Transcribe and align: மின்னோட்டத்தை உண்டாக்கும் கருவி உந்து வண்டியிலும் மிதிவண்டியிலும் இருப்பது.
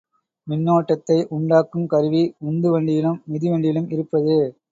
மின்னோட்டத்தை 0.47 1.17
உண்டாக்கும் 1.29 1.85
கருவி 1.85 2.23
உந்து 2.39 2.71
வண்டியிலும் 2.71 3.21
மிதிவண்டியிலும் 3.33 3.89
இருப்பது. 3.89 4.37